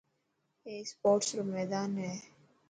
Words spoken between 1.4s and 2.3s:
ميدان هي.